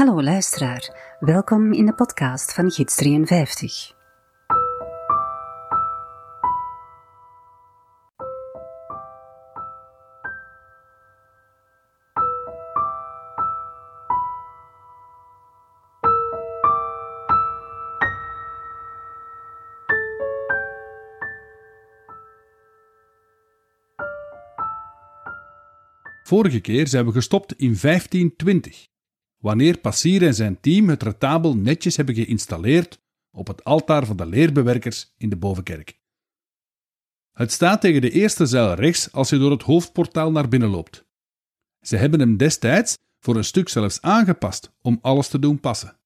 [0.00, 3.94] Hallo luisteraar, welkom in de podcast van Gids 53.
[26.22, 28.86] Vorige keer zijn we gestopt in 1520,
[29.40, 34.26] wanneer Passier en zijn team het retabel netjes hebben geïnstalleerd op het altaar van de
[34.26, 35.98] leerbewerkers in de bovenkerk.
[37.32, 41.04] Het staat tegen de eerste zuil rechts als je door het hoofdportaal naar binnen loopt.
[41.80, 45.96] Ze hebben hem destijds voor een stuk zelfs aangepast om alles te doen passen.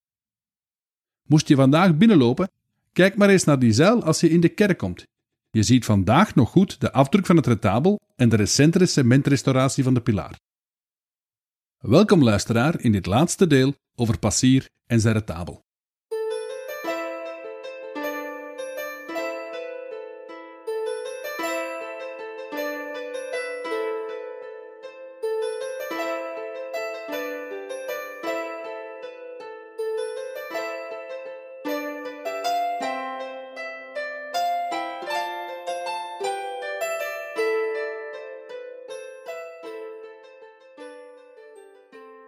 [1.22, 2.50] Moest je vandaag binnenlopen,
[2.92, 5.06] kijk maar eens naar die zuil als je in de kerk komt.
[5.50, 9.94] Je ziet vandaag nog goed de afdruk van het retabel en de recentere cementrestauratie van
[9.94, 10.38] de pilaar.
[11.86, 15.64] Welkom luisteraar in dit laatste deel over Passier en zijn retabel.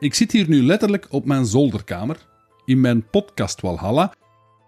[0.07, 2.27] Ik zit hier nu letterlijk op mijn zolderkamer,
[2.65, 4.15] in mijn podcast Walhalla,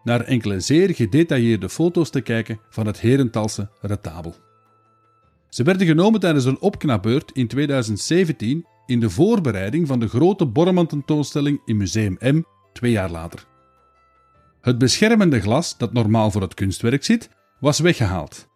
[0.03, 4.35] naar enkele zeer gedetailleerde foto's te kijken van het Herentalse retabel.
[5.49, 11.61] Ze werden genomen tijdens een opknapbeurt in 2017 in de voorbereiding van de grote Borreman-tentoonstelling
[11.65, 12.43] in Museum M
[12.73, 13.47] twee jaar later.
[14.61, 17.31] Het beschermende glas dat normaal voor het kunstwerk zit,
[17.61, 18.49] was weggehaald.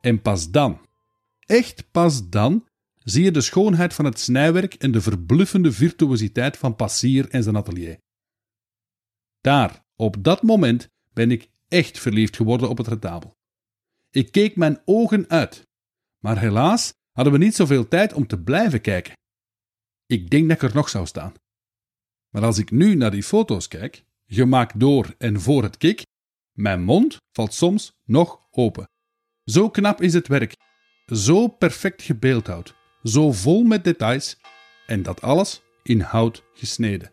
[0.00, 0.80] En pas dan,
[1.46, 2.64] echt pas dan,
[3.04, 7.56] zie je de schoonheid van het snijwerk en de verbluffende virtuositeit van Passier en zijn
[7.56, 7.98] atelier.
[9.40, 13.36] Daar, op dat moment, ben ik echt verliefd geworden op het retabel.
[14.10, 15.62] Ik keek mijn ogen uit,
[16.18, 19.12] maar helaas hadden we niet zoveel tijd om te blijven kijken.
[20.06, 21.32] Ik denk dat ik er nog zou staan.
[22.28, 26.02] Maar als ik nu naar die foto's kijk, gemaakt door en voor het kik,
[26.52, 28.88] mijn mond valt soms nog open.
[29.44, 30.54] Zo knap is het werk,
[31.06, 34.36] zo perfect gebeeldhouwd zo vol met details
[34.86, 37.12] en dat alles in hout gesneden.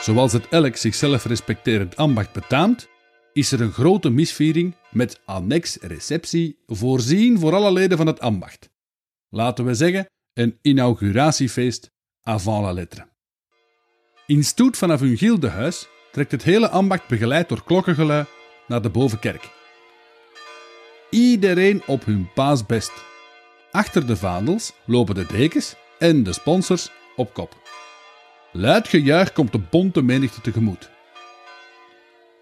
[0.00, 2.88] Zoals het elk zichzelf respecterend ambacht betaamt,
[3.32, 8.72] is er een grote misviering met annex receptie voorzien voor alle leden van het ambacht
[9.34, 11.90] laten we zeggen, een inauguratiefeest
[12.22, 13.08] avant la lettre.
[14.26, 18.24] In stoet vanaf hun gildehuis trekt het hele ambacht begeleid door klokkengelui
[18.66, 19.50] naar de bovenkerk.
[21.10, 22.92] Iedereen op hun paasbest.
[23.70, 27.62] Achter de vaandels lopen de dekens en de sponsors op kop.
[28.52, 30.90] Luid gejuich komt de bonte menigte tegemoet.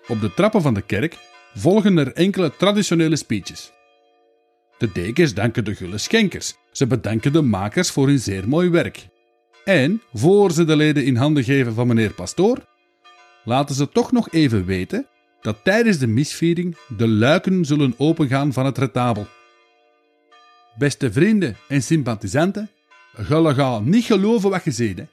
[0.08, 1.16] Op de trappen van de kerk
[1.54, 3.72] volgen er enkele traditionele speeches.
[4.78, 6.54] De dekens danken de gulle schenkers.
[6.72, 9.08] Ze bedanken de makers voor hun zeer mooi werk.
[9.64, 12.58] En, voor ze de leden in handen geven van meneer Pastoor,
[13.44, 15.06] laten ze toch nog even weten
[15.40, 19.26] dat tijdens de misviering de luiken zullen opengaan van het retabel.
[20.78, 22.70] Beste vrienden en sympathisanten,
[23.28, 25.06] jullie gaan niet geloven wat je ziet.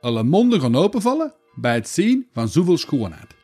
[0.00, 3.34] Alle monden gaan openvallen bij het zien van zoveel schoonheid.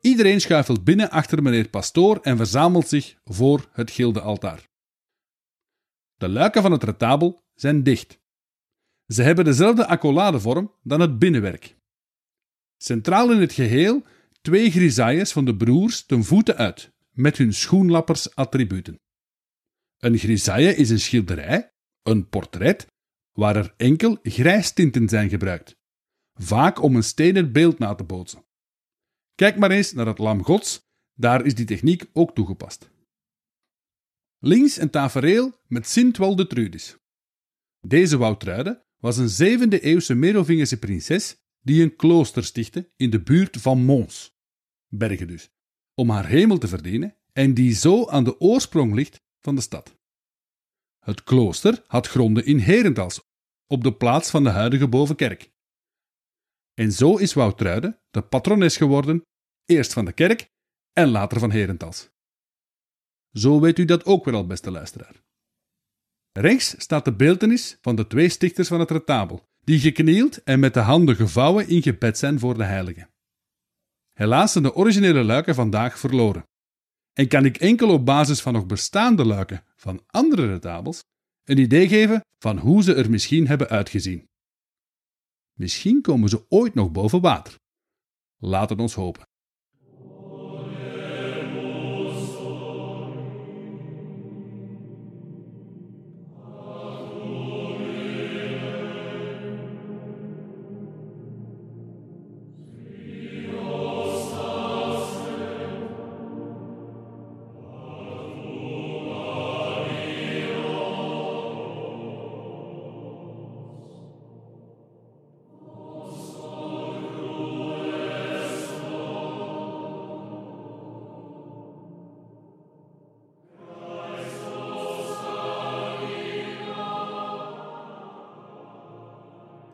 [0.00, 4.69] Iedereen schuifelt binnen achter meneer Pastoor en verzamelt zich voor het gildealtaar.
[6.20, 8.20] De luiken van het retabel zijn dicht.
[9.06, 11.76] Ze hebben dezelfde accoladevorm dan het binnenwerk.
[12.76, 14.02] Centraal in het geheel
[14.40, 19.00] twee grisailles van de broers ten voeten uit, met hun schoenlappers attributen.
[19.98, 21.72] Een grisaille is een schilderij,
[22.02, 22.86] een portret,
[23.32, 25.76] waar er enkel grijstinten zijn gebruikt,
[26.34, 28.44] vaak om een stenen beeld na te bootsen.
[29.34, 30.80] Kijk maar eens naar het Lam Gods,
[31.14, 32.90] daar is die techniek ook toegepast.
[34.42, 36.96] Links een tafereel met Sint Waldetrudis.
[37.80, 43.56] Deze Woutruide was een 7e eeuwse Merovingische prinses die een klooster stichtte in de buurt
[43.56, 44.36] van Mons,
[44.88, 45.50] bergen dus,
[45.94, 49.98] om haar hemel te verdienen en die zo aan de oorsprong ligt van de stad.
[50.98, 53.20] Het klooster had gronden in Herentals,
[53.66, 55.52] op de plaats van de huidige Bovenkerk.
[56.74, 59.22] En zo is Woutruide de patrones geworden
[59.64, 60.50] Eerst van de kerk
[60.92, 62.10] en later van Herentals.
[63.32, 65.22] Zo weet u dat ook wel al, beste luisteraar.
[66.32, 70.74] Rechts staat de beeltenis van de twee stichters van het retabel, die geknield en met
[70.74, 73.08] de handen gevouwen in gebed zijn voor de heilige.
[74.12, 76.44] Helaas zijn de originele luiken vandaag verloren.
[77.12, 81.02] En kan ik enkel op basis van nog bestaande luiken van andere retabels
[81.44, 84.28] een idee geven van hoe ze er misschien hebben uitgezien.
[85.58, 87.58] Misschien komen ze ooit nog boven water.
[88.36, 89.28] Laat het ons hopen.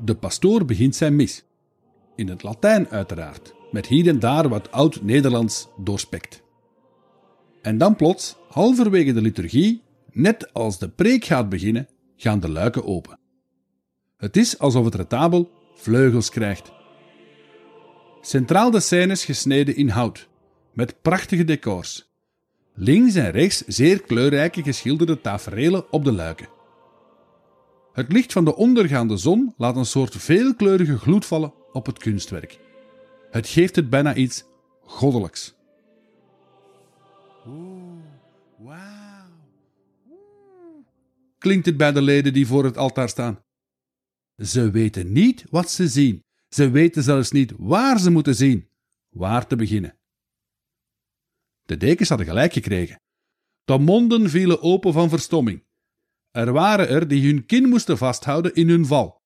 [0.07, 1.45] De pastoor begint zijn mis.
[2.17, 6.43] In het Latijn uiteraard, met hier en daar wat oud-Nederlands doorspekt.
[7.63, 9.83] En dan plots, halverwege de liturgie,
[10.13, 13.19] net als de preek gaat beginnen, gaan de luiken open.
[14.17, 16.73] Het is alsof het retabel vleugels krijgt.
[18.21, 20.29] Centraal de scènes gesneden in hout,
[20.73, 22.11] met prachtige decors.
[22.75, 26.56] Links en rechts zeer kleurrijke geschilderde taferelen op de luiken.
[27.97, 32.59] Het licht van de ondergaande zon laat een soort veelkleurige gloed vallen op het kunstwerk.
[33.31, 34.45] Het geeft het bijna iets
[34.81, 35.55] goddelijks.
[37.47, 38.03] Oeh,
[38.59, 39.31] wauw.
[41.39, 43.41] Klinkt het bij de leden die voor het altaar staan.
[44.37, 46.25] Ze weten niet wat ze zien.
[46.49, 48.69] Ze weten zelfs niet waar ze moeten zien,
[49.09, 49.99] waar te beginnen.
[51.63, 53.01] De dekens hadden gelijk gekregen.
[53.65, 55.66] De monden vielen open van verstomming.
[56.37, 59.23] Er waren er die hun kin moesten vasthouden in hun val.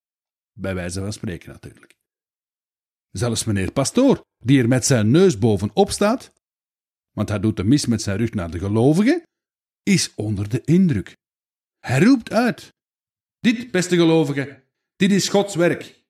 [0.52, 1.94] Bij wijze van spreken natuurlijk.
[3.10, 6.32] Zelfs meneer Pastoor, die er met zijn neus bovenop staat,
[7.10, 9.22] want hij doet de mis met zijn rug naar de gelovigen,
[9.82, 11.16] is onder de indruk.
[11.78, 12.74] Hij roept uit:
[13.40, 14.62] Dit, beste gelovigen,
[14.96, 16.04] dit is Gods werk.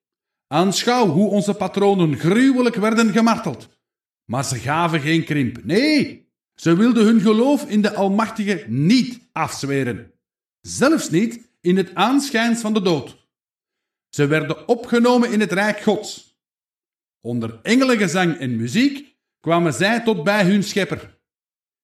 [0.47, 3.69] Aanschouw hoe onze patronen gruwelijk werden gemarteld.
[4.25, 5.65] Maar ze gaven geen krimp.
[5.65, 10.13] Nee, ze wilden hun geloof in de Almachtige niet afzweren
[10.61, 13.29] zelfs niet in het aanschijns van de dood.
[14.09, 16.39] Ze werden opgenomen in het Rijk Gods.
[17.21, 21.21] Onder engelengezang en muziek kwamen zij tot bij hun schepper.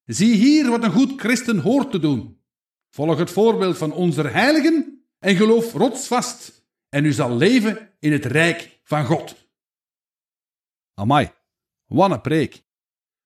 [0.04, 2.40] Zie hier wat een goed christen hoort te doen.
[2.90, 8.24] Volg het voorbeeld van onze heiligen en geloof rotsvast, en u zal leven in het
[8.24, 9.50] Rijk van God.
[10.94, 11.30] Amai,
[11.86, 12.64] wat een preek.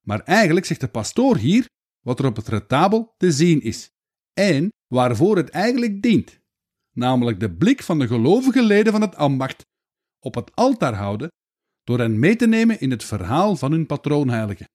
[0.00, 1.68] Maar eigenlijk zegt de pastoor hier
[2.00, 3.90] wat er op het retabel te zien is
[4.32, 6.40] en waarvoor het eigenlijk dient,
[6.92, 9.66] namelijk de blik van de gelovige leden van het ambacht
[10.18, 11.28] op het altaar houden
[11.84, 14.68] door hen mee te nemen in het verhaal van hun patroonheilige.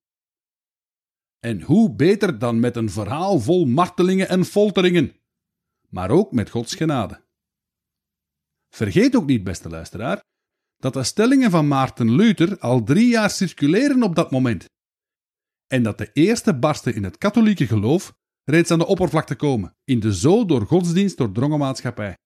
[1.39, 5.15] En hoe beter dan met een verhaal vol martelingen en folteringen,
[5.89, 7.23] maar ook met Gods genade.
[8.69, 10.23] Vergeet ook niet, beste luisteraar,
[10.75, 14.65] dat de stellingen van Maarten Luther al drie jaar circuleren op dat moment.
[15.67, 18.13] En dat de eerste barsten in het katholieke geloof
[18.45, 22.17] reeds aan de oppervlakte komen in de zo door godsdienst doordrongen maatschappij.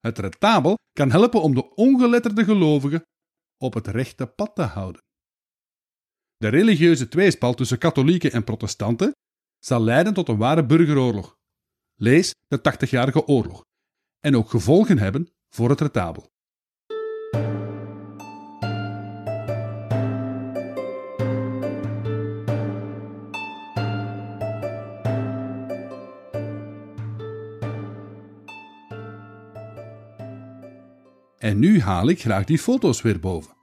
[0.00, 3.02] Het retabel kan helpen om de ongeletterde gelovigen
[3.56, 5.02] op het rechte pad te houden.
[6.36, 9.12] De religieuze tweespal tussen katholieken en protestanten
[9.58, 11.36] zal leiden tot een ware burgeroorlog.
[11.94, 13.64] Lees de Tachtigjarige Oorlog
[14.20, 16.32] en ook gevolgen hebben voor het retabel.
[31.44, 33.54] En nu haal ik graag die foto's weer boven.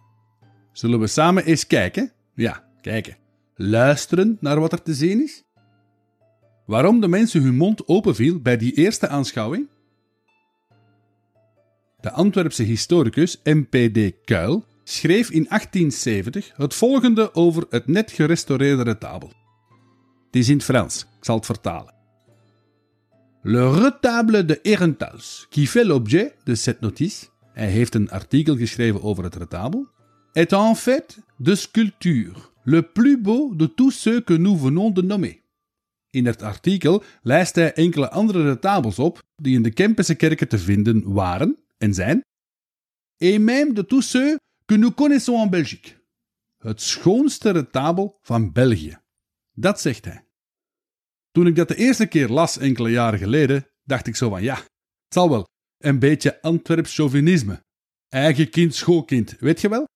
[0.71, 2.11] Zullen we samen eens kijken?
[2.35, 3.17] Ja, kijken.
[3.55, 5.43] Luisteren naar wat er te zien is?
[6.65, 9.69] Waarom de mensen hun mond openviel bij die eerste aanschouwing?
[11.99, 14.13] De Antwerpse historicus M.P.D.
[14.25, 19.31] Kuil schreef in 1870 het volgende over het net gerestaureerde retabel.
[20.25, 21.93] Het is in het Frans, ik zal het vertalen.
[23.41, 29.01] Le retable de Herentals, qui fait l'objet de cette notice, hij heeft een artikel geschreven
[29.01, 29.87] over het retabel.
[30.33, 35.03] Est en fait de sculpture le plus beau de tous ceux que nous venons de
[35.03, 35.39] nommer.
[36.09, 40.59] In het artikel lijst hij enkele andere retabels op die in de Kempische kerken te
[40.59, 42.21] vinden waren en zijn.
[43.17, 45.99] Et même de tous ceux que nous connaissons en Belgique.
[46.57, 48.97] Het schoonste retabel van België.
[49.53, 50.25] Dat zegt hij.
[51.31, 54.55] Toen ik dat de eerste keer las enkele jaren geleden, dacht ik zo van ja,
[54.55, 55.49] het zal wel.
[55.81, 57.63] Een beetje Antwerps chauvinisme.
[58.09, 59.87] Eigen kind, schoolkind, weet je wel?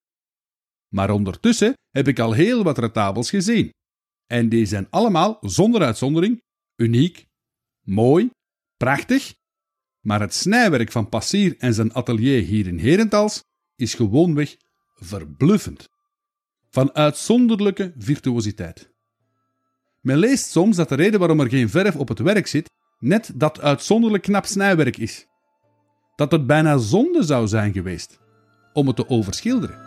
[0.94, 3.70] Maar ondertussen heb ik al heel wat retabels gezien.
[4.26, 6.42] En die zijn allemaal, zonder uitzondering,
[6.76, 7.26] uniek,
[7.82, 8.30] mooi,
[8.78, 9.34] prachtig.
[10.02, 13.44] Maar het snijwerk van Passier en zijn atelier hier in Herentals
[13.76, 14.58] is gewoonweg
[14.96, 15.90] verbluffend.
[16.70, 18.94] Van uitzonderlijke virtuositeit.
[20.02, 23.32] Men leest soms dat de reden waarom er geen verf op het werk zit, net
[23.36, 25.28] dat uitzonderlijk knap snijwerk is.
[26.16, 28.20] Dat het bijna zonde zou zijn geweest
[28.74, 29.84] om het te overschilderen.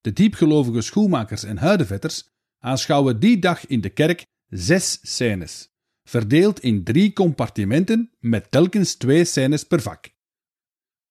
[0.00, 5.68] De diepgelovige schoenmakers en huidenvetters aanschouwen die dag in de kerk zes scènes,
[6.04, 10.11] verdeeld in drie compartimenten met telkens twee scènes per vak,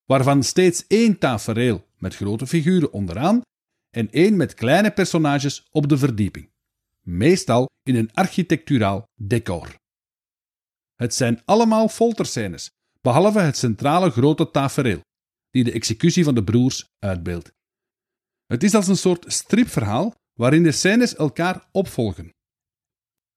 [0.06, 3.42] waarvan steeds één tafereel met grote figuren onderaan
[3.90, 6.50] en één met kleine personages op de verdieping,
[7.02, 9.76] meestal in een architecturaal decor.
[10.96, 12.70] Het zijn allemaal folterscènes,
[13.02, 15.02] behalve het centrale grote tafereel,
[15.50, 17.52] die de executie van de broers uitbeeldt.
[18.46, 22.30] Het is als een soort stripverhaal waarin de scènes elkaar opvolgen.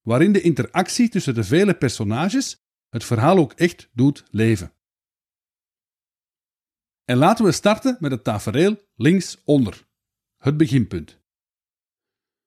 [0.01, 2.57] Waarin de interactie tussen de vele personages
[2.89, 4.74] het verhaal ook echt doet leven.
[7.05, 9.87] En laten we starten met het tafereel linksonder,
[10.37, 11.23] het beginpunt.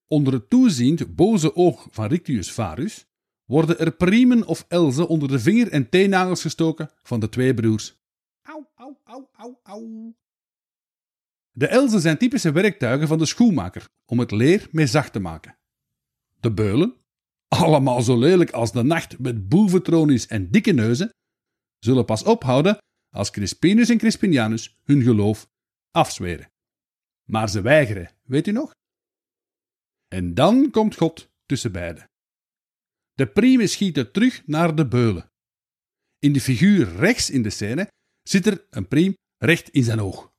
[0.08, 3.06] Onder het toeziend boze oog van Rictius Varus
[3.46, 7.98] worden er priemen of elzen onder de vinger en teennagels gestoken van de twee broers.
[8.42, 10.16] Au, au, au, au, au.
[11.52, 15.58] De elzen zijn typische werktuigen van de schoenmaker om het leer mee zacht te maken.
[16.40, 16.96] De beulen,
[17.48, 21.10] allemaal zo lelijk als de nacht met boeventronies en dikke neuzen,
[21.80, 22.78] zullen pas ophouden
[23.18, 25.50] als Crispinus en Crispinianus hun geloof
[25.92, 26.52] afzweren.
[27.26, 28.76] Maar ze weigeren, weet u nog?
[30.08, 32.10] En dan komt God tussen beiden.
[33.14, 35.32] De priemen schieten terug naar de beulen.
[36.20, 37.92] In de figuur rechts in de scène
[38.24, 40.32] zit er een priem recht in zijn oog.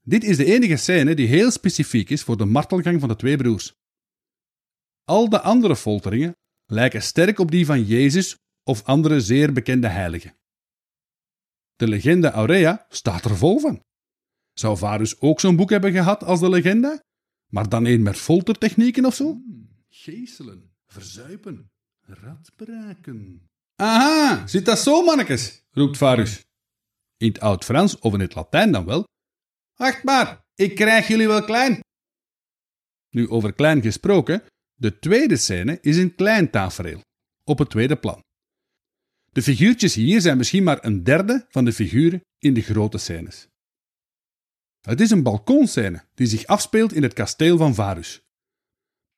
[0.00, 3.36] Dit is de enige scène die heel specifiek is voor de martelgang van de twee
[3.36, 3.72] broers.
[5.04, 6.36] Al de andere folteringen
[6.66, 10.36] lijken sterk op die van Jezus of andere zeer bekende heiligen.
[11.76, 13.80] De legende Aurea staat er vol van.
[14.52, 17.02] Zou Varus ook zo'n boek hebben gehad als de legende?
[17.50, 19.32] Maar dan een met foltertechnieken of zo?
[19.32, 23.48] Hmm, geeselen, verzuipen, radbraken.
[23.74, 25.64] Aha, zit dat zo, mannekes?
[25.70, 26.44] roept Varus.
[27.16, 29.04] In het Oud-Frans of in het Latijn dan wel.
[29.74, 31.80] Wacht maar, ik krijg jullie wel klein.
[33.10, 34.42] Nu over klein gesproken,
[34.74, 37.00] de tweede scène is een klein tafereel,
[37.44, 38.23] op het tweede plan.
[39.34, 43.48] De figuurtjes hier zijn misschien maar een derde van de figuren in de grote scènes.
[44.80, 48.22] Het is een balkonscène die zich afspeelt in het kasteel van Varus.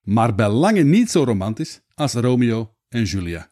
[0.01, 3.51] Maar bij lange niet zo romantisch als Romeo en Julia.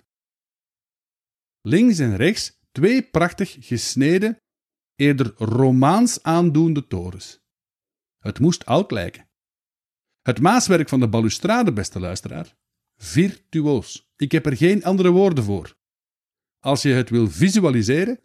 [1.60, 4.36] Links en rechts twee prachtig gesneden,
[4.94, 7.40] eerder romaans aandoende torens.
[8.18, 9.28] Het moest oud lijken.
[10.22, 12.56] Het maaswerk van de balustrade, beste luisteraar,
[12.96, 14.12] virtuoos.
[14.16, 15.82] Ik heb er geen andere woorden voor.
[16.64, 18.20] Als je het wil visualiseren,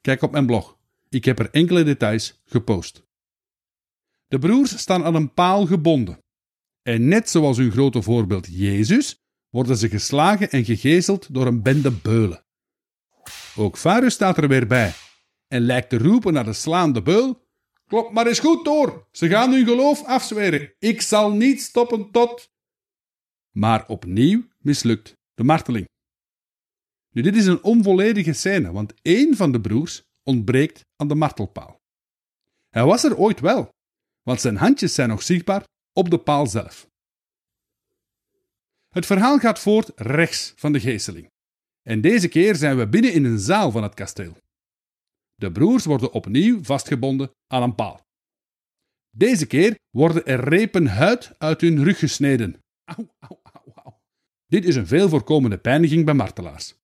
[0.00, 0.78] kijk op mijn blog.
[1.08, 3.02] Ik heb er enkele details gepost.
[4.28, 6.18] De broers staan aan een paal gebonden.
[6.82, 11.90] En net zoals hun grote voorbeeld Jezus, worden ze geslagen en gegezeld door een bende
[11.90, 12.44] beulen.
[13.56, 14.92] Ook Varus staat er weer bij
[15.48, 17.48] en lijkt te roepen naar de slaande beul:
[17.86, 20.74] Klop maar eens goed door, ze gaan hun geloof afzweren.
[20.78, 22.50] Ik zal niet stoppen tot.
[23.50, 25.88] Maar opnieuw mislukt de marteling.
[27.12, 31.80] Nu, dit is een onvolledige scène, want één van de broers ontbreekt aan de martelpaal.
[32.70, 33.68] Hij was er ooit wel,
[34.22, 36.88] want zijn handjes zijn nog zichtbaar op de paal zelf.
[38.88, 41.30] Het verhaal gaat voort rechts van de geesteling.
[41.82, 44.36] En deze keer zijn we binnen in een zaal van het kasteel.
[45.34, 48.00] De broers worden opnieuw vastgebonden aan een paal.
[49.10, 52.60] Deze keer worden er repen huid uit hun rug gesneden.
[52.84, 53.94] Au, au, au, au.
[54.46, 56.74] Dit is een veel voorkomende pijniging bij martelaars.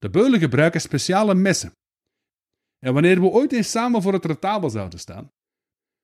[0.00, 1.72] De beulen gebruiken speciale messen.
[2.78, 5.30] En wanneer we ooit eens samen voor het retabel zouden staan,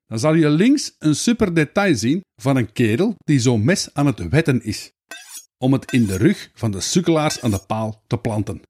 [0.07, 4.07] dan zal je links een super detail zien van een kerel die zo'n mes aan
[4.07, 4.93] het wetten is,
[5.59, 8.61] om het in de rug van de sukkelaars aan de paal te planten.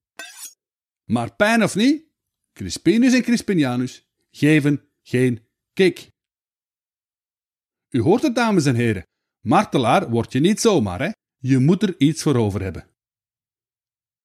[1.11, 2.05] Maar pijn of niet,
[2.53, 6.09] Crispinus en Crispinianus geven geen kick.
[7.91, 9.07] U hoort het, dames en heren.
[9.41, 11.11] Martelaar word je niet zomaar, hè?
[11.37, 12.89] Je moet er iets voor over hebben.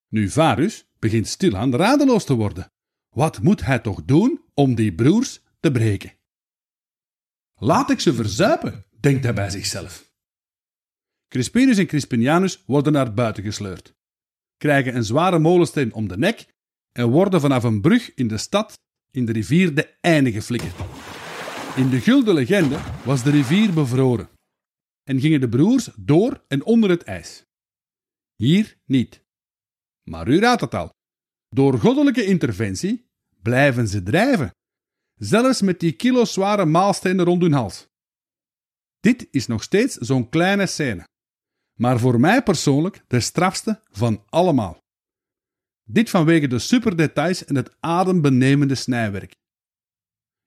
[0.08, 2.72] Nu Varus begint stilaan radeloos te worden.
[3.08, 6.12] Wat moet hij toch doen om die broers te breken?
[7.54, 10.10] Laat ik ze verzuipen, denkt hij bij zichzelf.
[11.28, 13.94] Crispinus en Crispinianus worden naar buiten gesleurd,
[14.56, 16.46] krijgen een zware molensteen om de nek
[16.92, 18.78] en worden vanaf een brug in de stad
[19.10, 20.74] in de rivier de Einde geflikkerd.
[21.76, 24.28] In de gulden legende was de rivier bevroren
[25.02, 27.44] en gingen de broers door en onder het ijs.
[28.36, 29.22] Hier niet.
[30.10, 30.90] Maar u raadt het al.
[31.48, 33.06] Door goddelijke interventie
[33.42, 34.50] blijven ze drijven,
[35.14, 37.86] zelfs met die kilozware maalstenen rond hun hals.
[39.00, 41.08] Dit is nog steeds zo'n kleine scène,
[41.78, 44.78] maar voor mij persoonlijk de strafste van allemaal.
[45.82, 49.34] Dit vanwege de superdetails en het adembenemende snijwerk.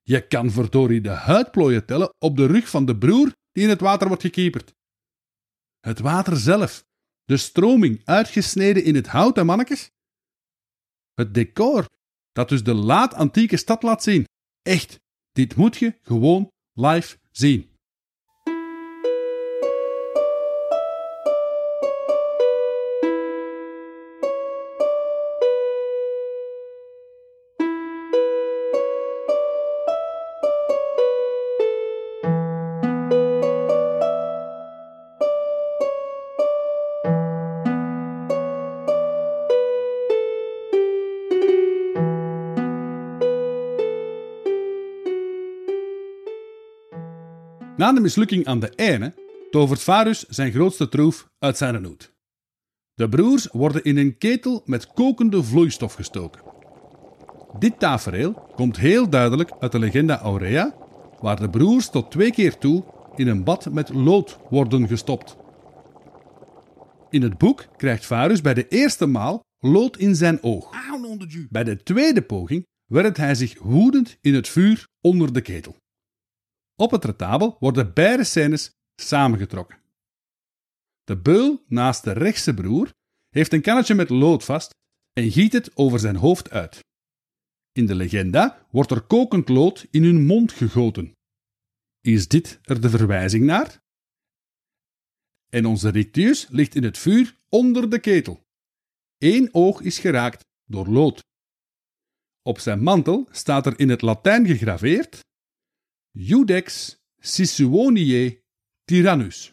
[0.02, 3.80] Je kan verdorie de huidplooien tellen op de rug van de broer die in het
[3.80, 4.74] water wordt gekieperd.
[5.80, 6.84] Het water zelf,
[7.26, 9.90] de stroming uitgesneden in het hout en mannetjes.
[11.14, 11.88] Het decor,
[12.32, 14.24] dat dus de laat-antieke stad laat zien.
[14.62, 15.00] Echt,
[15.32, 17.75] dit moet je gewoon live zien.
[47.86, 49.14] Na de mislukking aan de Eine
[49.50, 52.12] tovert Varus zijn grootste troef uit zijn hoed.
[52.94, 56.42] De broers worden in een ketel met kokende vloeistof gestoken.
[57.58, 60.74] Dit tafereel komt heel duidelijk uit de legenda Aurea,
[61.20, 62.84] waar de broers tot twee keer toe
[63.16, 65.36] in een bad met lood worden gestopt.
[67.10, 70.70] In het boek krijgt Varus bij de eerste maal lood in zijn oog.
[71.48, 75.76] Bij de tweede poging werpt hij zich woedend in het vuur onder de ketel.
[76.76, 79.78] Op het retabel worden beide scènes samengetrokken.
[81.04, 82.92] De beul naast de rechtse broer
[83.28, 84.74] heeft een kannetje met lood vast
[85.12, 86.84] en giet het over zijn hoofd uit.
[87.72, 91.12] In de legenda wordt er kokend lood in hun mond gegoten.
[92.00, 93.78] Is dit er de verwijzing naar?
[95.48, 98.44] En onze Rictius ligt in het vuur onder de ketel.
[99.18, 101.24] Eén oog is geraakt door lood.
[102.42, 105.24] Op zijn mantel staat er in het Latijn gegraveerd
[106.18, 108.42] Judex Cicuoniae
[108.84, 109.52] Tyrannus.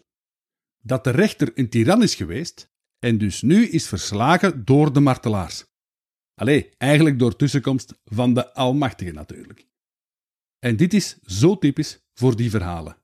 [0.79, 5.65] Dat de rechter een tiran is geweest en dus nu is verslagen door de martelaars.
[6.33, 9.67] Allee, eigenlijk door tussenkomst van de Almachtige natuurlijk.
[10.59, 12.97] En dit is zo typisch voor die verhalen.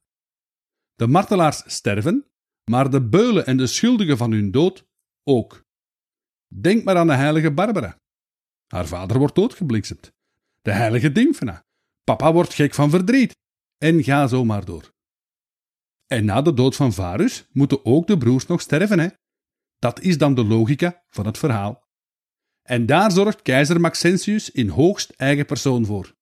[0.96, 2.26] De martelaars sterven,
[2.72, 4.86] maar de beulen en de schuldigen van hun dood
[5.24, 5.66] ook.
[6.48, 8.00] Denk maar aan de heilige Barbara.
[8.68, 10.12] Haar vader wordt doodgebliksemd.
[10.62, 11.66] De heilige Dymphena.
[12.04, 13.38] Papa wordt gek van verdriet.
[13.80, 14.94] En ga zo maar door.
[16.08, 19.08] En na de dood van Varus moeten ook de broers nog sterven, hè?
[19.78, 21.88] Dat is dan de logica van het verhaal.
[22.62, 26.16] En daar zorgt keizer Maxentius in hoogst eigen persoon voor.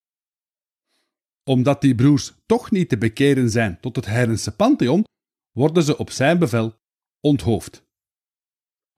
[1.43, 5.03] Omdat die broers toch niet te bekeren zijn tot het Heidense Pantheon,
[5.51, 6.75] worden ze op zijn bevel
[7.19, 7.85] onthoofd.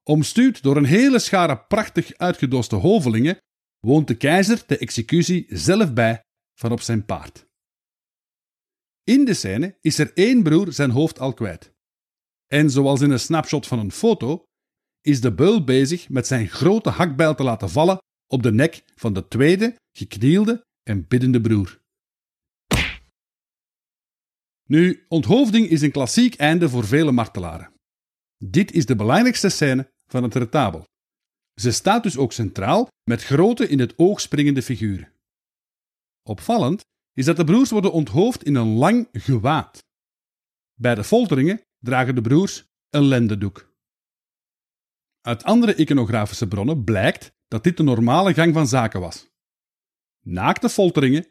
[0.04, 3.38] Omstuurd door een hele schare prachtig uitgedoste hovelingen,
[3.80, 6.22] woont de keizer de executie zelf bij
[6.60, 7.49] van op zijn paard.
[9.10, 11.72] In de scène is er één broer zijn hoofd al kwijt.
[12.48, 14.44] En zoals in een snapshot van een foto,
[15.02, 19.14] is de beul bezig met zijn grote hakbijl te laten vallen op de nek van
[19.14, 21.80] de tweede, geknielde en biddende broer.
[24.64, 27.74] Nu, onthoofding is een klassiek einde voor vele martelaren.
[28.38, 30.84] Dit is de belangrijkste scène van het retabel.
[31.62, 35.12] Ze staat dus ook centraal met grote in het oog springende figuren.
[36.24, 36.82] Opvallend
[37.20, 39.84] is dat de broers worden onthoofd in een lang gewaad.
[40.74, 43.74] Bij de folteringen dragen de broers een lendendoek.
[45.22, 49.30] Uit andere iconografische bronnen blijkt dat dit de normale gang van zaken was.
[50.20, 51.28] Naakte folteringen,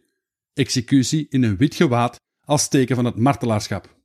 [0.53, 4.03] executie in een wit gewaad als teken van het martelaarschap.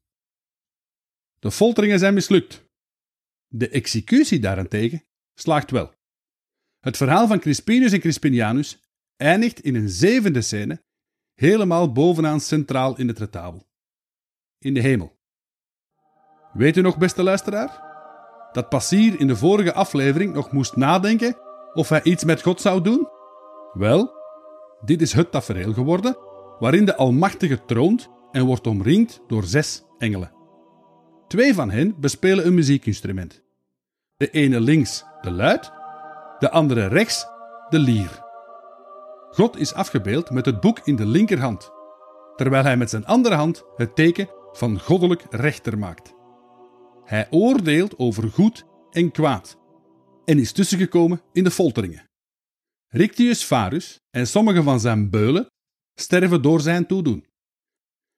[1.39, 2.65] De folteringen zijn mislukt.
[3.47, 5.93] De executie daarentegen slaagt wel.
[6.79, 8.83] Het verhaal van Crispinus en Crispinianus
[9.15, 10.83] eindigt in een zevende scène
[11.35, 13.67] helemaal bovenaan centraal in het retabel.
[14.59, 15.17] In de hemel.
[16.53, 17.81] Weet u nog, beste luisteraar?
[18.51, 21.37] Dat Passier in de vorige aflevering nog moest nadenken
[21.73, 23.07] of hij iets met God zou doen?
[23.73, 24.11] Wel,
[24.85, 26.17] dit is het tafereel geworden
[26.59, 30.31] waarin de Almachtige troont en wordt omringd door zes engelen.
[31.27, 33.43] Twee van hen bespelen een muziekinstrument.
[34.17, 35.71] De ene links de luid,
[36.39, 37.27] de andere rechts
[37.69, 38.22] de lier.
[39.33, 41.71] God is afgebeeld met het boek in de linkerhand,
[42.35, 46.13] terwijl hij met zijn andere hand het teken van goddelijk rechter maakt.
[47.03, 49.57] Hij oordeelt over goed en kwaad
[50.25, 52.09] en is tussengekomen in de folteringen.
[52.87, 55.45] Rictius Varus en sommige van zijn beulen
[55.93, 57.25] sterven door zijn toedoen.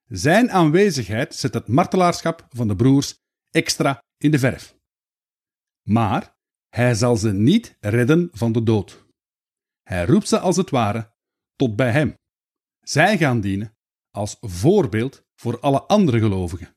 [0.07, 3.15] Zijn aanwezigheid zet het martelaarschap van de broers
[3.51, 4.75] extra in de verf.
[5.83, 6.35] Maar
[6.69, 9.04] hij zal ze niet redden van de dood.
[9.85, 11.13] Hij roept ze als het ware
[11.55, 12.17] tot bij hem.
[12.79, 13.77] Zij gaan dienen
[14.11, 16.75] als voorbeeld voor alle andere gelovigen.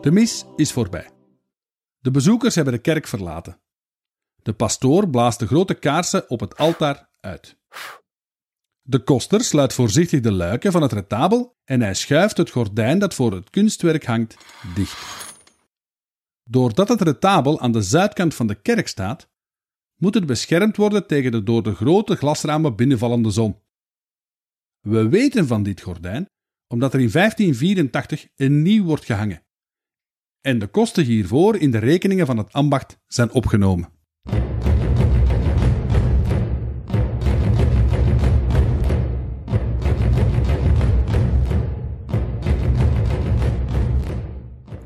[0.00, 1.10] De mis is voorbij.
[1.98, 3.63] De bezoekers hebben de kerk verlaten.
[4.44, 7.58] De pastoor blaast de grote kaarsen op het altaar uit.
[8.82, 13.14] De koster sluit voorzichtig de luiken van het retabel en hij schuift het gordijn dat
[13.14, 14.36] voor het kunstwerk hangt
[14.74, 15.32] dicht.
[16.42, 19.30] Doordat het retabel aan de zuidkant van de kerk staat,
[19.96, 23.60] moet het beschermd worden tegen de door de grote glasramen binnenvallende zon.
[24.80, 26.26] We weten van dit gordijn
[26.66, 29.42] omdat er in 1584 een nieuw wordt gehangen.
[30.40, 33.92] En de kosten hiervoor in de rekeningen van het ambacht zijn opgenomen.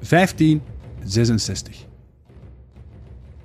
[0.08, 1.86] (1566).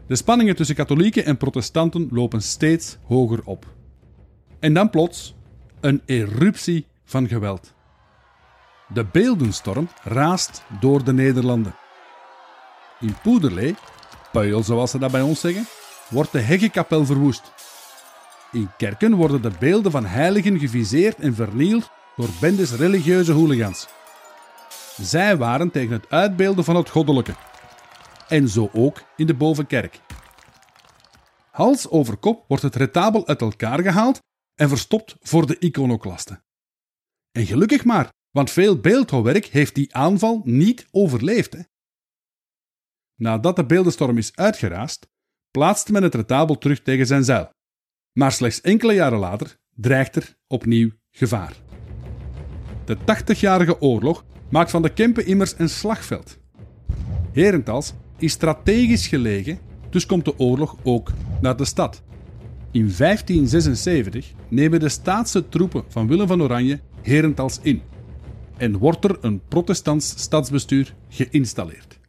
[0.08, 3.66] De spanningen tussen katholieken en protestanten lopen steeds hoger op.
[4.60, 5.36] En dan plots
[5.80, 7.74] een eruptie van geweld.
[8.94, 11.76] De beeldenstorm raast door de Nederlanden.
[13.00, 13.76] In Poederlee,
[14.32, 15.66] Puil zoals ze dat bij ons zeggen,
[16.10, 17.52] wordt de Heggekapel verwoest.
[18.52, 23.88] In kerken worden de beelden van heiligen geviseerd en vernield door bendes religieuze hooligans.
[24.98, 27.36] Zij waren tegen het uitbeelden van het goddelijke.
[28.28, 30.00] En zo ook in de bovenkerk.
[31.52, 34.20] Hals over kop wordt het retabel uit elkaar gehaald
[34.56, 36.44] en verstopt voor de iconoclasten.
[37.32, 41.54] En gelukkig maar, want veel beeldhouwwerk heeft die aanval niet overleefd.
[41.54, 41.62] Hè?
[43.16, 45.08] Nadat de beeldenstorm is uitgeraasd,
[45.52, 47.50] plaatst men het retabel terug tegen zijn zeil.
[48.12, 51.56] Maar slechts enkele jaren later dreigt er opnieuw gevaar.
[52.86, 56.38] De 80-jarige oorlog maakt van de Kempen immers een slagveld.
[57.32, 61.12] Herentals is strategisch gelegen, dus komt de oorlog ook
[61.42, 62.04] naar de stad.
[62.72, 67.82] In 1576 nemen de staatse troepen van Willem van Oranje Herentals in
[68.58, 72.00] en wordt er een protestants stadsbestuur geïnstalleerd.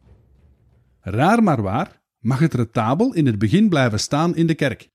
[0.99, 4.89] Raar maar waar mag het retabel in het begin blijven staan in de kerk.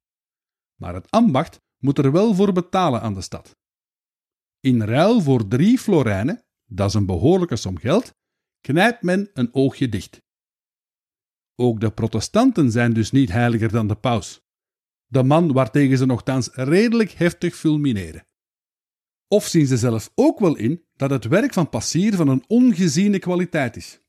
[0.76, 3.56] Maar het ambacht moet er wel voor betalen aan de stad.
[4.60, 8.14] In ruil voor drie florijnen, dat is een behoorlijke som geld,
[8.60, 10.22] knijpt men een oogje dicht.
[11.54, 14.40] Ook de protestanten zijn dus niet heiliger dan de paus,
[15.06, 18.26] de man waartegen ze nogthans redelijk heftig fulmineren.
[19.28, 23.18] Of zien ze zelf ook wel in dat het werk van passier van een ongeziene
[23.18, 24.00] kwaliteit is?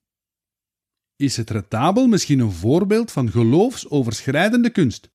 [1.15, 5.09] Is het retabel misschien een voorbeeld van geloofsoverschrijdende kunst?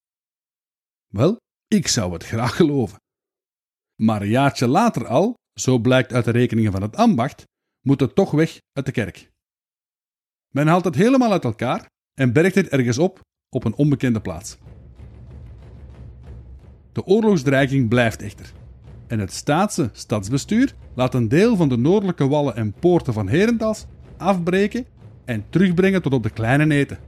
[1.06, 2.98] Wel, ik zou het graag geloven.
[4.00, 7.44] Maar een jaartje later al, zo blijkt uit de rekeningen van het ambacht,
[7.86, 9.30] moet het toch weg uit de kerk.
[10.54, 14.56] Men haalt het helemaal uit elkaar en bergt het ergens op op een onbekende plaats.
[16.92, 18.52] De oorlogsdreiging blijft echter.
[19.06, 23.86] En het staatse stadsbestuur laat een deel van de noordelijke wallen en poorten van Herentals
[24.16, 24.86] afbreken
[25.24, 26.98] en terugbrengen tot op de kleine neten.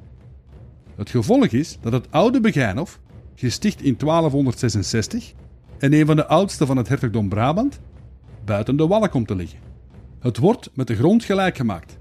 [0.96, 3.00] Het gevolg is dat het oude Begijnhof,
[3.34, 5.32] gesticht in 1266
[5.78, 7.80] en een van de oudste van het hertogdom Brabant,
[8.48, 9.58] buiten de wallen komt te liggen.
[10.20, 11.98] Het wordt met de grond gelijk gemaakt.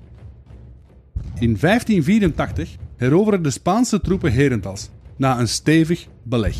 [1.39, 6.55] In 1584 heroveren de Spaanse troepen Herentals na een stevig beleg.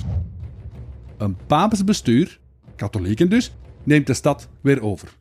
[1.18, 2.40] Een papisch bestuur,
[2.76, 5.14] katholieken dus, neemt de stad weer over.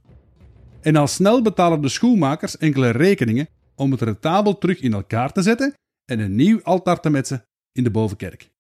[0.81, 5.43] En al snel betalen de schoenmakers enkele rekeningen om het retabel terug in elkaar te
[5.43, 5.75] zetten
[6.05, 8.51] en een nieuw altaar te metsen in de bovenkerk.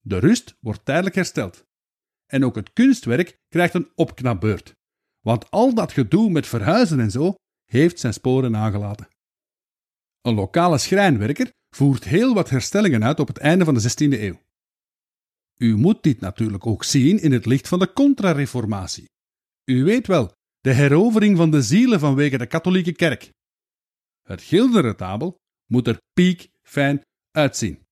[0.00, 1.66] De rust wordt tijdelijk hersteld.
[2.26, 4.77] En ook het kunstwerk krijgt een opknapbeurt.
[5.28, 9.08] Want al dat gedoe met verhuizen en zo heeft zijn sporen nagelaten.
[10.20, 14.40] Een lokale schrijnwerker voert heel wat herstellingen uit op het einde van de 16e eeuw.
[15.56, 19.10] U moet dit natuurlijk ook zien in het licht van de contra-reformatie.
[19.64, 23.30] U weet wel, de herovering van de zielen vanwege de katholieke kerk.
[24.22, 25.36] Het gilderen tabel
[25.66, 27.86] moet er piek fijn uitzien.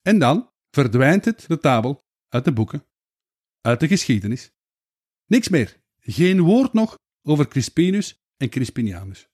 [0.00, 2.86] En dan verdwijnt het retabel uit de boeken,
[3.60, 4.50] uit de geschiedenis.
[5.26, 9.28] Niks meer, geen woord nog over Crispinus en Crispinianus.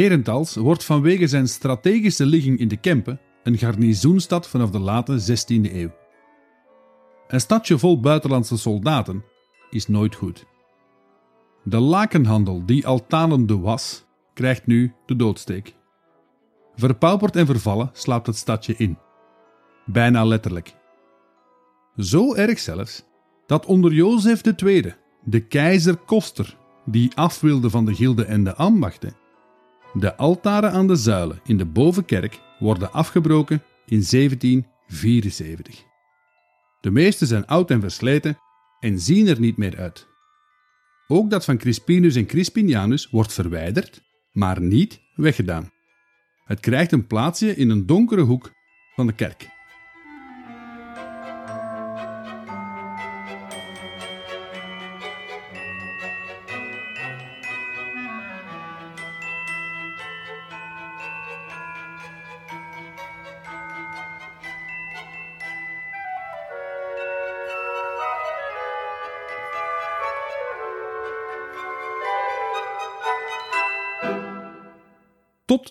[0.00, 5.72] Herentals wordt vanwege zijn strategische ligging in de Kempen een garnizoenstad vanaf de late 16e
[5.72, 5.92] eeuw.
[7.28, 9.24] Een stadje vol buitenlandse soldaten
[9.70, 10.46] is nooit goed.
[11.64, 15.74] De lakenhandel die al talende was, krijgt nu de doodsteek.
[16.74, 18.98] Verpauperd en vervallen slaapt het stadje in.
[19.86, 20.74] Bijna letterlijk.
[21.96, 23.04] Zo erg zelfs
[23.46, 28.54] dat onder Jozef II, de keizer Koster, die af wilde van de gilde en de
[28.54, 29.19] ambachten,
[29.92, 35.84] de altaren aan de zuilen in de bovenkerk worden afgebroken in 1774.
[36.80, 38.38] De meeste zijn oud en versleten
[38.80, 40.08] en zien er niet meer uit.
[41.06, 45.70] Ook dat van Crispinus en Crispinianus wordt verwijderd, maar niet weggedaan.
[46.44, 48.52] Het krijgt een plaatsje in een donkere hoek
[48.94, 49.59] van de kerk.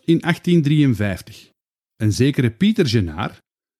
[0.09, 1.49] In 1853.
[1.95, 3.37] Een zekere Pieter Genaar,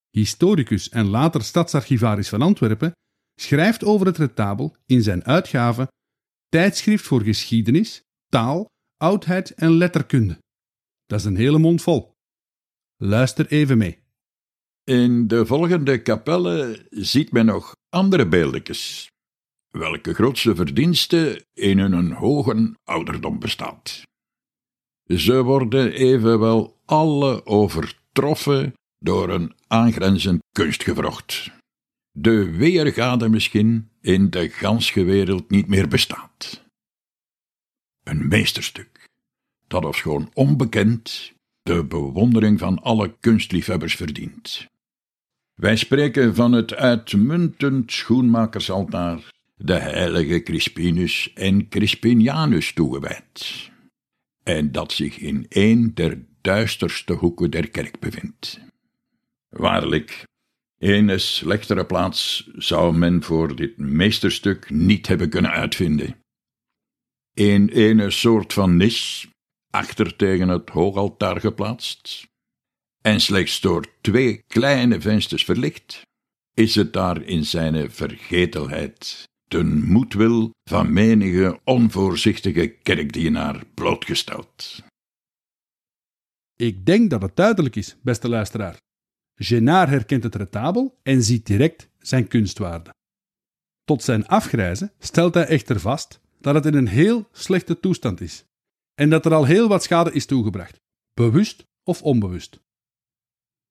[0.10, 2.92] historicus en later stadsarchivaris van Antwerpen,
[3.36, 5.88] schrijft over het retabel in zijn uitgave
[6.50, 8.66] Tijdschrift voor Geschiedenis, Taal,
[8.98, 10.40] Oudheid en Letterkunde.
[11.06, 12.12] Dat is een hele mond vol.
[12.98, 14.00] Luister even mee.
[14.84, 19.08] In de volgende kapellen ziet men nog andere beeldjes,
[19.70, 24.08] welke grootste verdienste in hun hoge ouderdom bestaat.
[25.18, 31.52] Ze worden evenwel alle overtroffen door een aangrenzend kunstgevrocht.
[32.12, 36.64] De weergade misschien in de ganse wereld niet meer bestaat.
[38.04, 39.10] Een meesterstuk,
[39.68, 44.66] dat ofschoon onbekend de bewondering van alle kunstliefhebbers verdient.
[45.54, 53.69] Wij spreken van het uitmuntend schoenmakersaltaar, de heilige Crispinus en Crispinianus toegewijd
[54.44, 58.60] en dat zich in een der duisterste hoeken der kerk bevindt.
[59.50, 60.24] Waarlijk,
[60.78, 66.16] een slechtere plaats zou men voor dit meesterstuk niet hebben kunnen uitvinden.
[67.34, 69.28] In een soort van nis,
[69.70, 72.28] achter tegen het hoogaltaar geplaatst,
[73.02, 76.02] en slechts door twee kleine vensters verlicht,
[76.54, 84.84] is het daar in zijn vergetelheid ten moedwil van menige onvoorzichtige kerkdienaar blootgesteld.
[86.56, 88.78] Ik denk dat het duidelijk is, beste luisteraar.
[89.36, 92.94] Genaar herkent het retabel en ziet direct zijn kunstwaarde.
[93.84, 98.44] Tot zijn afgrijzen stelt hij echter vast dat het in een heel slechte toestand is
[98.96, 100.82] en dat er al heel wat schade is toegebracht,
[101.14, 102.60] bewust of onbewust.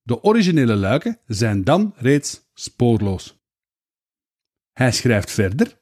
[0.03, 3.38] De originele luiken zijn dan reeds spoorloos.
[4.79, 5.79] Hij schrijft verder: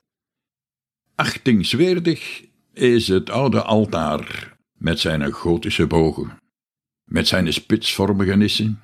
[1.14, 6.38] Achtingswaardig is het oude altaar met zijn gotische bogen,
[7.04, 8.82] met zijn spitsvormige nissen,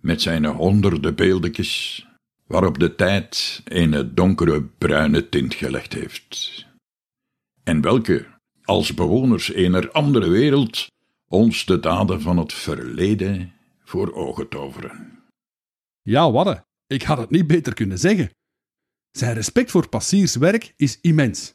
[0.00, 2.06] met zijn honderden beeldjes,
[2.46, 6.66] waarop de tijd een donkere bruine tint gelegd heeft.
[7.64, 8.26] En welke,
[8.62, 10.86] als bewoners eener andere wereld,
[11.28, 13.52] ons de daden van het verleden
[13.84, 15.22] voor ogen toveren.
[16.02, 18.30] Ja, wadde, ik had het niet beter kunnen zeggen.
[19.18, 21.54] Zijn respect voor Passiers werk is immens.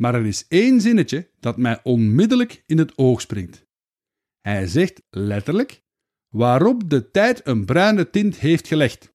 [0.00, 3.66] Maar er is één zinnetje dat mij onmiddellijk in het oog springt.
[4.40, 5.82] Hij zegt letterlijk
[6.28, 9.12] waarop de tijd een bruine tint heeft gelegd.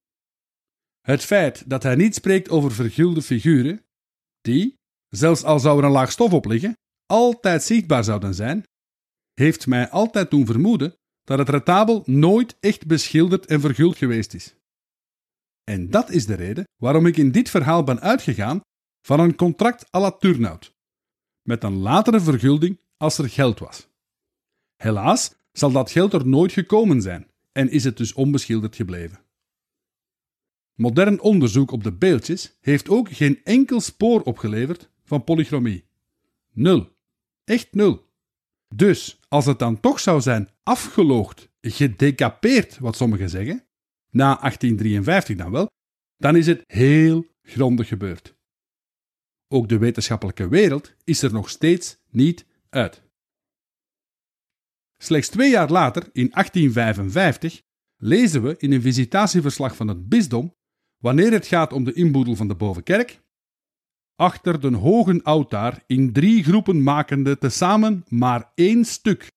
[1.01, 3.85] Het feit dat hij niet spreekt over vergulde figuren,
[4.41, 8.63] die, zelfs al zou er een laag stof op liggen, altijd zichtbaar zouden zijn,
[9.33, 14.55] heeft mij altijd doen vermoeden dat het retabel nooit echt beschilderd en verguld geweest is.
[15.69, 18.61] En dat is de reden waarom ik in dit verhaal ben uitgegaan
[19.01, 20.75] van een contract à la Turnhout,
[21.41, 23.87] met een latere vergulding als er geld was.
[24.75, 29.19] Helaas zal dat geld er nooit gekomen zijn en is het dus onbeschilderd gebleven.
[30.73, 35.85] Modern onderzoek op de beeldjes heeft ook geen enkel spoor opgeleverd van polychromie.
[36.51, 36.95] Nul.
[37.43, 38.05] Echt nul.
[38.75, 43.68] Dus als het dan toch zou zijn afgeloogd, gedecapeerd, wat sommigen zeggen,
[44.11, 45.67] na 1853 dan wel,
[46.17, 48.37] dan is het heel grondig gebeurd.
[49.47, 53.01] Ook de wetenschappelijke wereld is er nog steeds niet uit.
[54.97, 57.61] Slechts twee jaar later, in 1855,
[57.97, 60.55] lezen we in een visitatieverslag van het bisdom,
[60.97, 63.21] wanneer het gaat om de inboedel van de bovenkerk,
[64.15, 69.27] achter den hogen altaar in drie groepen makende tezamen maar één stuk,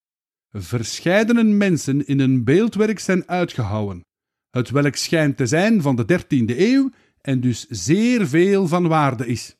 [0.50, 4.00] verscheidene mensen in een beeldwerk zijn uitgehouwen,
[4.52, 9.26] het welk schijnt te zijn van de dertiende eeuw en dus zeer veel van waarde
[9.26, 9.56] is.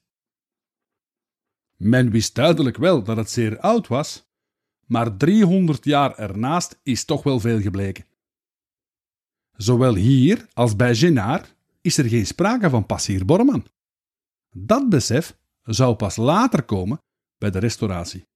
[1.77, 4.27] Men wist duidelijk wel dat het zeer oud was,
[4.87, 8.05] maar 300 jaar ernaast is toch wel veel gebleken.
[9.57, 13.67] Zowel hier als bij Genard is er geen sprake van passier Borman.
[14.51, 17.03] Dat besef zou pas later komen
[17.39, 18.27] bij de restauratie.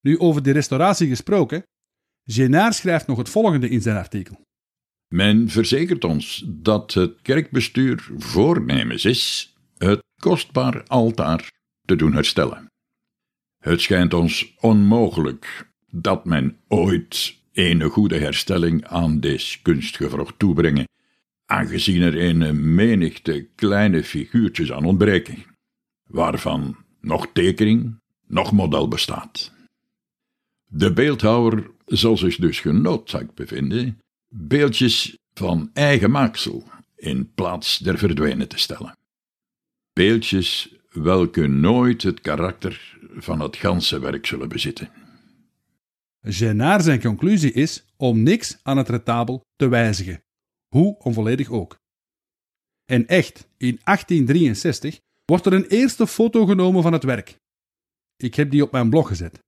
[0.00, 1.62] Nu over die restauratie gesproken,
[2.24, 4.48] Genard schrijft nog het volgende in zijn artikel.
[5.14, 11.52] Men verzekert ons dat het kerkbestuur voornemens is het kostbaar altaar
[11.84, 12.66] te doen herstellen.
[13.58, 20.88] Het schijnt ons onmogelijk dat men ooit een goede herstelling aan deze kunstgevrocht toebrengen,
[21.46, 25.44] aangezien er een menigte kleine figuurtjes aan ontbreken,
[26.06, 29.52] waarvan nog tekening, nog model bestaat.
[30.66, 33.98] De beeldhouwer zal zich dus genoodzaakt bevinden
[34.30, 36.64] beeldjes van eigen maaksel
[36.96, 38.98] in plaats der verdwenen te stellen.
[39.92, 44.90] Beeldjes welke nooit het karakter van het ganse werk zullen bezitten.
[46.22, 50.22] Genard zijn conclusie is om niks aan het retabel te wijzigen,
[50.68, 51.78] hoe onvolledig ook.
[52.84, 57.36] En echt, in 1863 wordt er een eerste foto genomen van het werk.
[58.16, 59.38] Ik heb die op mijn blog gezet.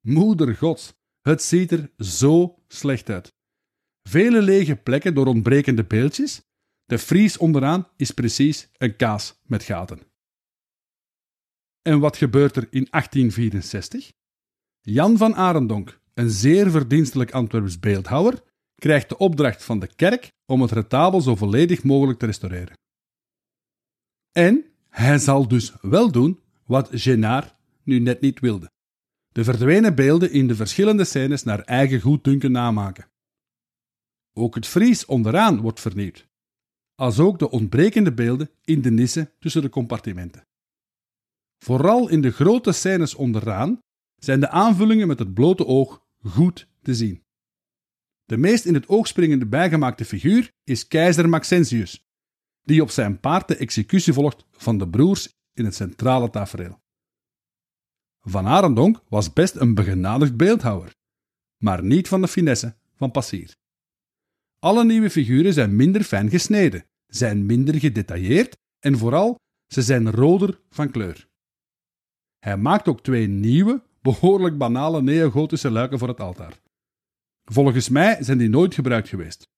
[0.00, 3.32] Moeder gods, het ziet er zo slecht uit.
[4.02, 6.42] Vele lege plekken door ontbrekende beeldjes.
[6.84, 10.00] De fries onderaan is precies een kaas met gaten.
[11.82, 14.12] En wat gebeurt er in 1864?
[14.80, 18.42] Jan van Arendonk, een zeer verdienstelijk Antwerps beeldhouwer,
[18.74, 22.78] krijgt de opdracht van de kerk om het retabel zo volledig mogelijk te restaureren.
[24.32, 28.70] En hij zal dus wel doen wat Genard nu net niet wilde:
[29.28, 33.11] de verdwenen beelden in de verschillende scènes naar eigen goeddunken namaken.
[34.32, 36.28] Ook het Fries onderaan wordt vernieuwd,
[36.94, 40.46] als ook de ontbrekende beelden in de nissen tussen de compartimenten.
[41.58, 43.80] Vooral in de grote scènes onderaan
[44.16, 47.22] zijn de aanvullingen met het blote oog goed te zien.
[48.24, 52.04] De meest in het oog springende bijgemaakte figuur is keizer Maxentius,
[52.62, 56.80] die op zijn paard de executie volgt van de broers in het centrale tafereel.
[58.20, 60.94] Van Arendonk was best een begenadigd beeldhouwer,
[61.56, 63.60] maar niet van de finesse van Passier.
[64.64, 70.60] Alle nieuwe figuren zijn minder fijn gesneden, zijn minder gedetailleerd en vooral, ze zijn roder
[70.70, 71.28] van kleur.
[72.38, 76.60] Hij maakt ook twee nieuwe, behoorlijk banale neogotische luiken voor het altaar.
[77.44, 79.48] Volgens mij zijn die nooit gebruikt geweest.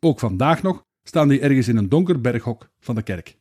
[0.00, 3.38] Ook vandaag nog staan die ergens in een donker berghok van de kerk.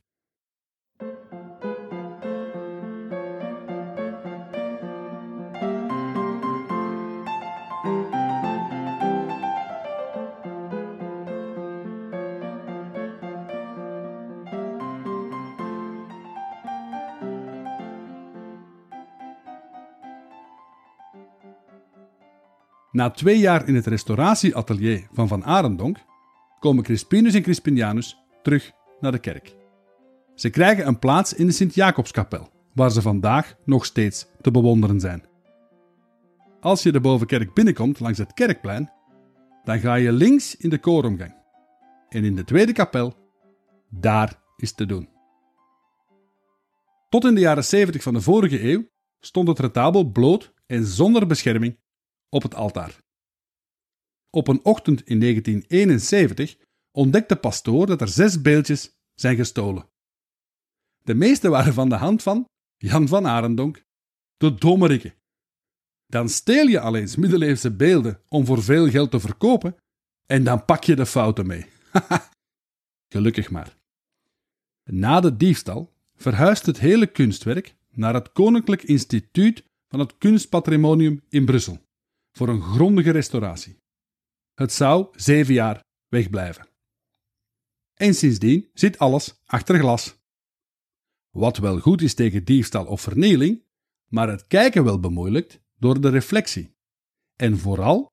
[22.93, 25.97] Na twee jaar in het restauratieatelier van Van Arendonk
[26.60, 29.56] komen Crispinus en Crispinianus terug naar de kerk.
[30.36, 35.23] Ze krijgen een plaats in de Sint-Jacobskapel, waar ze vandaag nog steeds te bewonderen zijn.
[36.60, 38.91] Als je de bovenkerk binnenkomt langs het kerkplein,
[39.63, 41.35] dan ga je links in de kooromgang.
[42.10, 43.13] En in de tweede kapel,
[43.89, 45.10] daar is te doen.
[47.10, 48.89] Tot in de jaren 70 van de vorige eeuw
[49.19, 51.81] stond het retabel bloot en zonder bescherming
[52.34, 52.98] op het altaar.
[54.29, 56.58] Op een ochtend in 1971
[56.92, 59.90] ontdekt de pastoor dat er zes beeldjes zijn gestolen.
[61.02, 62.46] De meeste waren van de hand van
[62.77, 63.84] Jan van Arendonk,
[64.38, 65.13] de dommerikke.
[66.06, 69.75] Dan steel je alleen middeleeuwse beelden om voor veel geld te verkopen
[70.25, 71.65] en dan pak je de fouten mee.
[73.13, 73.77] Gelukkig maar.
[74.84, 81.46] Na de diefstal verhuist het hele kunstwerk naar het Koninklijk Instituut van het Kunstpatrimonium in
[81.46, 81.83] Brussel
[82.34, 83.77] voor een grondige restauratie.
[84.54, 86.67] Het zou zeven jaar wegblijven.
[87.94, 90.17] en sindsdien zit alles achter glas.
[91.29, 93.63] Wat wel goed is tegen diefstal of vernieling,
[94.10, 96.75] maar het kijken wel bemoeilijkt door de reflectie.
[97.36, 98.12] En vooral,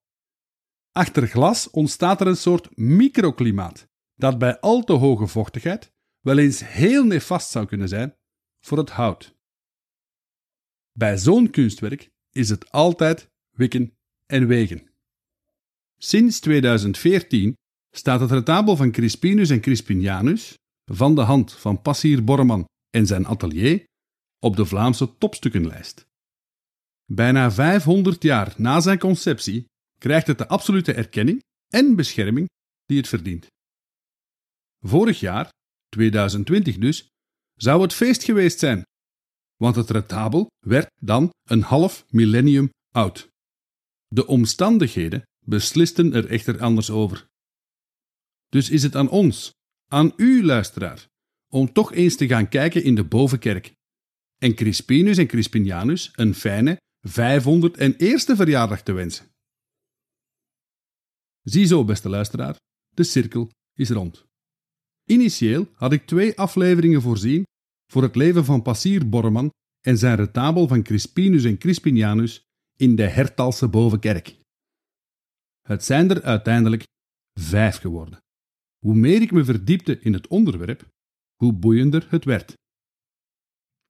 [0.92, 6.66] achter glas ontstaat er een soort microklimaat dat bij al te hoge vochtigheid wel eens
[6.66, 8.16] heel nefast zou kunnen zijn
[8.60, 9.38] voor het hout.
[10.92, 13.98] Bij zo'n kunstwerk is het altijd wikken
[14.30, 14.90] en wegen.
[15.98, 17.54] Sinds 2014
[17.90, 20.54] staat het retabel van Crispinus en Crispinianus
[20.92, 23.84] van de hand van Passier Borman en zijn atelier
[24.38, 26.06] op de Vlaamse topstukkenlijst.
[27.06, 29.64] Bijna 500 jaar na zijn conceptie
[29.98, 32.48] krijgt het de absolute erkenning en bescherming
[32.86, 33.46] die het verdient.
[34.80, 35.48] Vorig jaar,
[35.88, 37.08] 2020 dus,
[37.54, 38.82] zou het feest geweest zijn,
[39.56, 43.29] want het retabel werd dan een half millennium oud.
[44.14, 47.26] De omstandigheden beslisten er echter anders over.
[48.48, 49.52] Dus is het aan ons,
[49.86, 51.06] aan u luisteraar,
[51.48, 53.72] om toch eens te gaan kijken in de bovenkerk
[54.38, 59.26] en Crispinus en Crispinianus een fijne 501ste verjaardag te wensen.
[61.42, 62.56] Ziezo, beste luisteraar,
[62.88, 64.24] de cirkel is rond.
[65.04, 67.44] Initieel had ik twee afleveringen voorzien
[67.86, 69.50] voor het leven van Passier Borman
[69.80, 72.42] en zijn retabel van Crispinus en Crispinianus
[72.80, 74.36] in de Hertalse Bovenkerk.
[75.60, 76.84] Het zijn er uiteindelijk
[77.40, 78.18] vijf geworden.
[78.78, 80.88] Hoe meer ik me verdiepte in het onderwerp,
[81.34, 82.54] hoe boeiender het werd.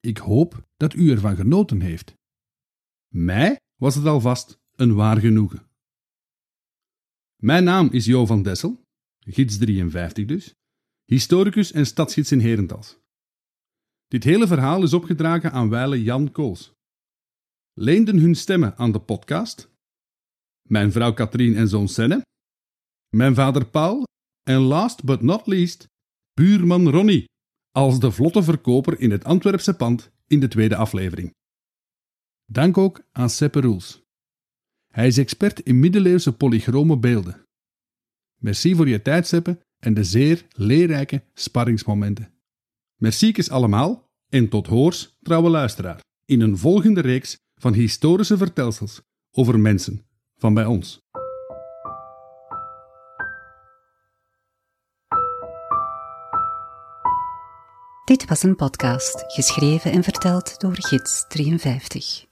[0.01, 2.15] Ik hoop dat u ervan genoten heeft.
[3.09, 5.71] Mij was het alvast een waar genoegen.
[7.37, 8.83] Mijn naam is Jo van Dessel,
[9.19, 10.55] gids 53 dus,
[11.05, 12.99] historicus en stadsgids in Herentals.
[14.09, 16.73] Dit hele verhaal is opgedragen aan wijle Jan Kools.
[17.73, 19.71] Leenden hun stemmen aan de podcast
[20.71, 22.23] mijn vrouw Katrien en zoon Senne,
[23.17, 24.05] mijn vader Paul
[24.43, 25.87] en last but not least,
[26.35, 27.25] buurman Ronnie,
[27.71, 31.31] als de vlotte verkoper in het Antwerpse pand in de tweede aflevering.
[32.45, 34.03] Dank ook aan Seppe Roels.
[34.93, 37.43] Hij is expert in middeleeuwse polychrome beelden.
[38.41, 42.33] Merci voor je tijd, Seppe, en de zeer leerrijke sparringsmomenten.
[42.97, 49.01] Merci allemaal en tot hoors, trouwe luisteraar, in een volgende reeks van historische vertelsels
[49.33, 50.07] over mensen
[50.37, 51.01] van bij ons.
[58.05, 62.30] Dit was een podcast geschreven en verteld door Gids 53.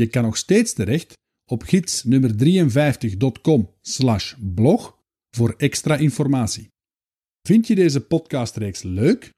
[0.00, 3.70] Je kan nog steeds terecht op gidsnummer 53.com
[4.54, 4.98] blog
[5.30, 6.68] voor extra informatie.
[7.42, 9.30] Vind je deze podcastreeks leuk?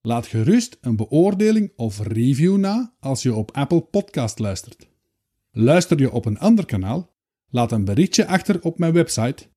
[0.00, 4.88] Laat gerust een beoordeling of review na als je op Apple Podcast luistert.
[5.50, 7.14] Luister je op een ander kanaal?
[7.50, 9.48] Laat een berichtje achter op mijn website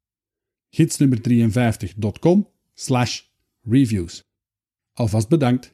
[0.69, 2.49] gidsnummer 53.com
[3.61, 4.23] reviews.
[4.93, 5.67] Alvast bedankt.